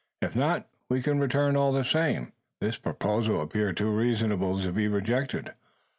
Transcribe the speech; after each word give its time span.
If 0.23 0.35
not, 0.35 0.67
we 0.89 1.03
can 1.03 1.19
return 1.19 1.55
all 1.55 1.71
the 1.71 1.83
same!" 1.83 2.31
This 2.59 2.75
proposal 2.79 3.39
appeared 3.39 3.77
too 3.77 3.91
reasonable 3.91 4.59
to 4.59 4.71
be 4.71 4.87
rejected. 4.87 5.53